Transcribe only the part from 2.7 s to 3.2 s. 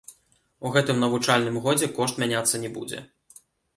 будзе.